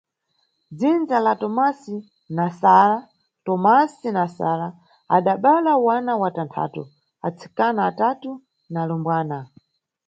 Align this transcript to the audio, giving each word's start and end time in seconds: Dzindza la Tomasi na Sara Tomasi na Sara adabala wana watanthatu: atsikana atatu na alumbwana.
Dzindza 0.77 1.17
la 1.25 1.33
Tomasi 1.41 1.95
na 2.37 2.45
Sara 2.59 2.97
Tomasi 3.45 4.07
na 4.17 4.25
Sara 4.37 4.67
adabala 5.15 5.71
wana 5.85 6.11
watanthatu: 6.21 6.81
atsikana 7.27 7.81
atatu 7.89 8.31
na 8.71 8.79
alumbwana. 8.83 9.37